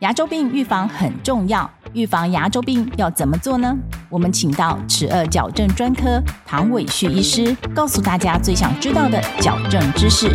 [0.00, 3.76] 牙周病预防很重要，预防牙周病要怎么做呢？
[4.08, 10.30] 我们请到齿颚矫正专科唐伟旭医师，告诉大家最想知道的矫正知识。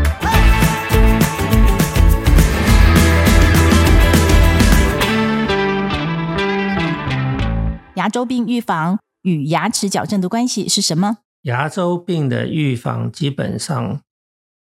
[7.96, 11.20] 牙周病预防与牙齿矫正的关系是什么？
[11.44, 14.02] 牙周病的预防基本上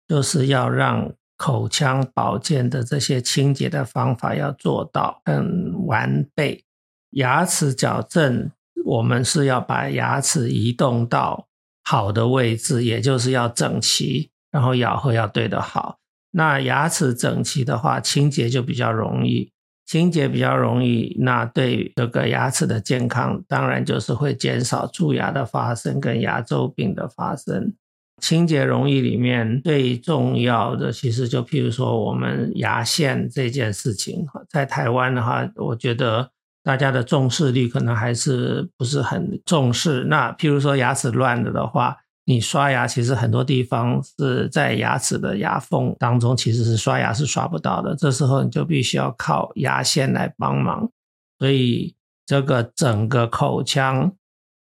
[0.07, 6.63] 就是要让口腔保健的这些清洁的方法要做到很完备。
[7.11, 8.51] 牙齿矫正，
[8.85, 11.47] 我们是要把牙齿移动到
[11.83, 15.97] 好的位置，也就是要整齐，然后咬合要对得好。
[16.31, 19.51] 那牙齿整齐的话，清洁就比较容易，
[19.85, 27.73] 清洁比较容易，那对这个牙齿的健康，当然就是会减少蛀牙的发生跟牙周病的发生。
[28.21, 36.31] 清洁容易里面最重要的，其实就譬如说我们牙线这件事情，在台湾的话，我觉得
[36.63, 40.05] 大家的重视率可能还是不是很重视。
[40.05, 47.95] 那譬如说牙齿乱了的话，你刷牙其实很多地方是在牙齿的牙缝当中，其实是刷牙是刷不到的。
[47.95, 50.89] 这时候你就必须要靠牙线来帮忙。
[51.37, 51.93] 所以
[52.25, 54.13] 这个整个口腔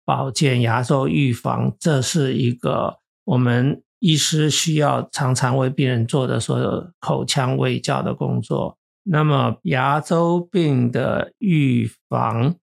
[0.03, 3.02] 保健、牙周预防，这是一个。
[3.25, 8.77] 我们医师需要常常为病人做的所有口腔卫教的工作。
[9.03, 12.55] 那么牙周病的预防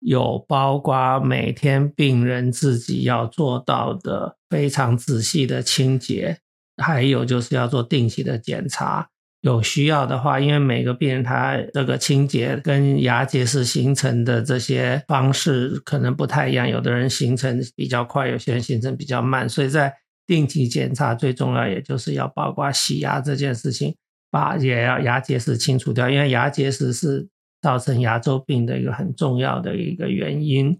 [0.00, 6.38] 有包括每天病人自己要做到的非常仔细的清洁，
[6.76, 9.08] 还有就是要做定期的检查。
[9.42, 19.94] 有需要的话，因为每个病人他这个清洁跟牙结石形成的这些方式可能不太一样，有的人形成比较快，有些人形成比较慢，所以在
[20.26, 23.94] 定期检查最重要，也就是要包括洗牙这件事情，
[24.30, 27.28] 把也要牙结石清除掉，因为牙结石是
[27.62, 30.78] 造成牙周病的一个很重要的一个原因。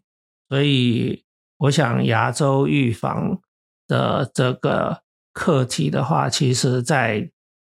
[0.49, 1.25] 所以，
[1.59, 3.41] 我想牙周预防
[3.89, 5.03] 的这个
[5.33, 7.31] 课题的话，其实在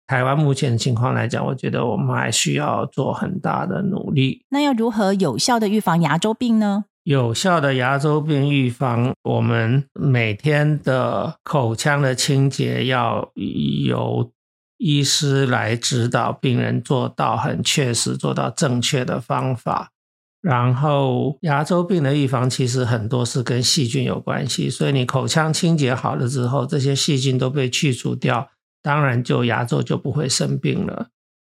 [0.06, 4.44] 台湾目前的情况来讲，我觉得我们还需要做很大的努力。
[4.50, 6.86] 那要如何有效的预防牙周病呢？
[7.05, 14.31] 有效的牙周病预防，我们每天的口腔的清洁要由
[14.77, 19.91] 医师来指导病人做到很确实、做到正确的方法。
[20.43, 28.49] 然后，牙周病的预防其实很多是跟细菌有关系，所以你口腔清洁好了之后，这些细菌都被去除掉，
[28.83, 31.09] 当然就牙周就不会生病了。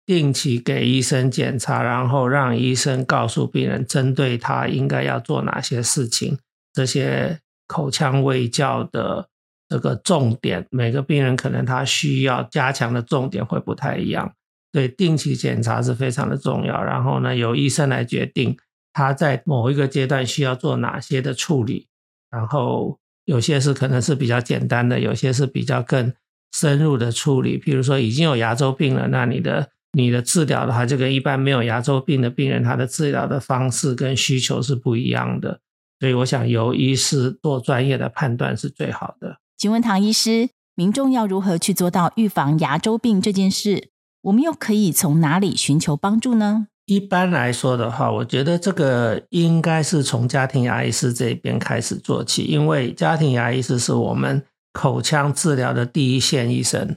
[0.08, 6.40] 定期给医生检查，然后让医生告诉病人，针对他应该要做哪些事情。
[6.74, 9.28] 这些口腔卫教的
[9.68, 14.32] 这个重点，每个病人可能他需要加强的重点会不太一样。
[14.72, 16.82] 对，定期检查是非常的重要。
[16.82, 18.56] 然后呢，由医生来决定
[18.94, 21.90] 他在某一个阶段需要做哪些的处理。
[22.32, 26.14] 然后有些是可能是比较简单的，有些是比较更
[26.54, 27.58] 深入的处理。
[27.58, 35.60] 比如说已经有牙周病了，那你的你的治疗的话，就跟一般没有牙周病的病人，他的治疗的方式跟需求是不一样的，
[36.00, 39.40] 所以我想由医师做专业的判断是最好的。
[39.58, 43.90] 请问唐医师，民众要如何去做到预防牙周病这件事？
[44.22, 46.68] 我们又可以从哪里寻求帮助呢？
[46.86, 54.44] 一般来说的话，我觉得这个应该是从家庭牙医师这边开始做起，因为家庭牙医师是我们
[54.74, 56.96] 口腔治疗的第一线医生。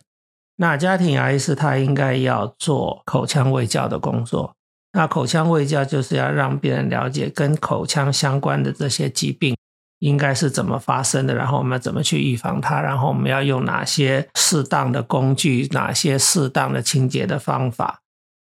[0.60, 4.52] 那家庭牙医师他应该要做口腔卫教的工作。
[4.92, 9.56] 那口腔卫教就是要让病人了解跟口腔相关的这些疾病
[10.00, 18.00] 应该是怎么发生的，然后我们要怎么去预防它，然后我们要用哪些适当的工具，哪些适当的清洁的方法。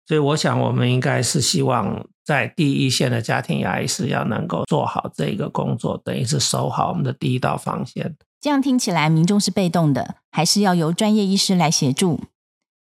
[0.06, 8.16] 所以我想，我们应该是希望在第一线的家庭牙医师要能够做好这个工作，等于是守好我们的第一道防线。
[8.40, 12.20] 这样听起来，民众是被动的，还是要由专业医师来协助？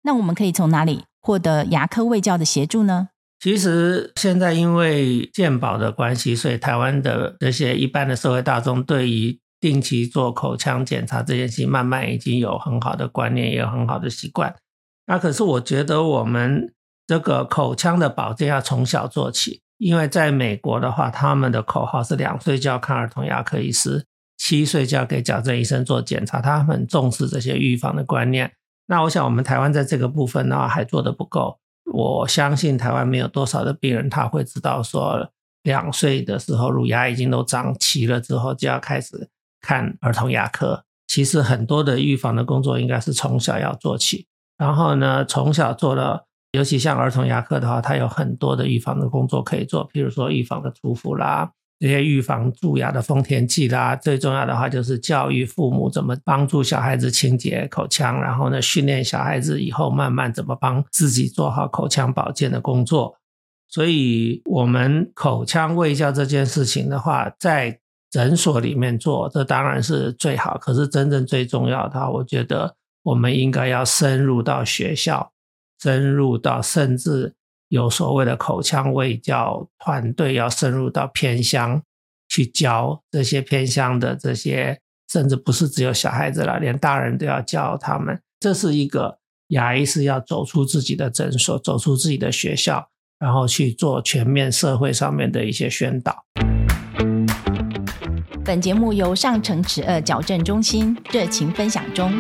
[0.03, 3.09] 那我们可以从哪里获得牙科卫教的协助呢？
[3.41, 14.55] 其实现在因为健保的关系，所以台湾的这些一般的社会大众对于定期做口腔检查这件事情，慢慢已经有很好的观念，也有很好的习惯。
[15.07, 16.73] 那可是我觉得我们
[17.09, 24.07] 这个口腔的保健要从小做起，因为在美国的话，他们的口号是两岁就要看儿童牙科医师。
[24.43, 28.51] 七岁就要给矫正医生做检查，他很重视这些预防的观念。
[28.87, 31.59] 那我想，我们台湾在这个部分呢还做得不够。
[31.93, 35.31] 我相信台湾没有多少的病人他会知道说，
[35.63, 39.29] 两岁的时候乳牙已经都长齐了之后就要开始
[39.61, 40.85] 看儿童牙科。
[41.07, 44.27] 其实很多的预防的工作应该是从小要做起，
[44.57, 53.97] 然后呢，从小做了尤其像儿童牙科的话，它有很多的预防的工作可以做，譬如说预防的涂氟啦，这些预防蛀牙的丰田剂啦。
[53.97, 63.17] 最重要的话就是教育父母怎么帮助小孩子清洁口腔，然后呢训练小孩子以后慢慢怎么帮自己做好口腔保健的工作。
[63.73, 67.79] 所以，我们口腔卫教这件事情的话，在
[68.11, 70.59] 诊所里面做，这当然是最好。
[70.59, 72.75] 可是，真正最重要的，我觉得
[73.05, 75.31] 我们应该要深入到学校，
[75.81, 77.33] 深入到甚至
[77.71, 81.83] 有所谓的口腔卫教团队，要深入到偏乡
[82.29, 84.79] 去教这些偏乡的这些，
[85.11, 88.21] 甚至不是只有小孩子了，连大人都要教他们。
[88.39, 89.19] 这是一个
[89.49, 92.89] 牙医是要走出自己的诊所，走出自己的学校。
[93.21, 96.25] 然后去做全面社会上面的一些宣导。
[98.43, 102.11] 本节目由上城齿颚矫正中心热情分享中。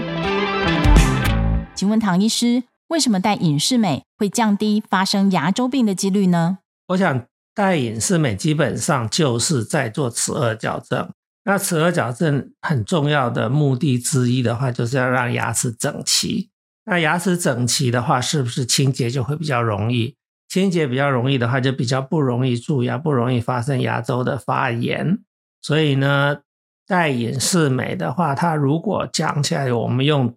[1.74, 6.58] 请问唐医师，为什么戴隐适美会降低发生牙周病的几率呢？
[6.88, 11.08] 我想戴隐适美基本上就是在做齿颚矫正。
[11.44, 16.50] 那齿颚矫正很重要的目的之一的话，就是要让牙齿整齐。
[16.84, 20.16] 那牙齿整齐的话，是不是清洁就会比较容易？
[20.48, 25.20] 清洁比较容易的话，就比较不容易蛀牙，不容易发生牙周的发炎。
[25.62, 26.38] 所以呢，
[26.88, 30.34] 戴隐适美的话，它如果讲起来，我们用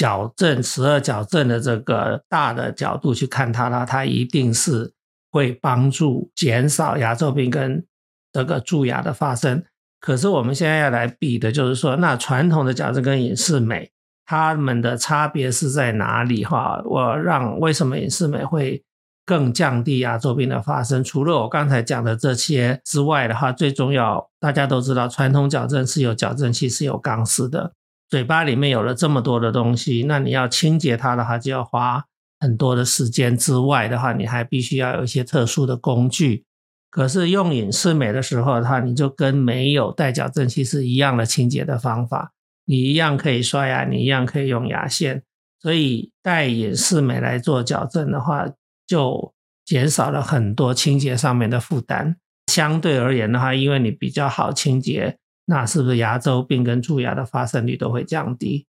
[0.00, 4.90] 矫正十二矫正的这个大的角度去看它呢，它一定是
[5.30, 7.84] 会帮助减少牙周病跟
[8.32, 9.62] 这个蛀牙的发生。
[10.00, 13.90] 可是我们现在要来比的就是说，那传统的矫正跟隐适美，
[14.24, 16.46] 它们的差别是在哪里？
[16.46, 18.82] 哈，我让为什么隐适美会？
[19.26, 21.04] 更降低牙周病的发生。
[21.04, 27.74] 除了我刚才讲的这些之外的话，最重要，大家都知道，传统矫正是有矫正器，是有钢丝的。
[28.10, 32.04] 嘴巴里面有了这么多的东西，那你要清洁它的话，就要花
[32.40, 33.36] 很多的时间。
[33.36, 36.44] 之外的话，你还必须要有一些特殊的工具。
[36.90, 42.32] 可是用隐适美的时候的话，你就跟没有带矫正器是一样的清洁的方法，
[42.64, 45.22] 你一样可以刷牙，你一样可以用牙线。
[45.62, 48.44] 所以带隐适美来做矫正的话，
[48.88, 49.32] 就
[49.64, 52.16] 减少了很多清洁上面的负担。
[52.50, 55.16] 相对而言的话，因为你比较好清洁，
[55.50, 58.66] 那是不是牙周病跟蛀牙的发生率都会降低？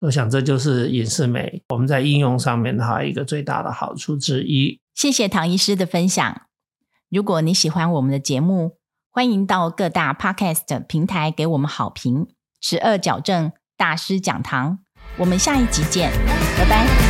[0.00, 4.78] 我想这就是隐适美我们在应用上面的话一个最大的好处之一。
[4.94, 6.42] 谢谢唐医师的分享。
[7.08, 8.76] 如果你喜欢我们的节目，
[9.10, 12.26] 欢迎到各大 Podcast 平台给我们好评。
[12.60, 14.80] 十二矫正大师讲堂，
[15.16, 16.10] 我们下一集见，
[16.58, 17.07] 拜拜。